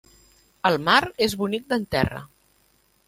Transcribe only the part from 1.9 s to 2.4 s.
terra.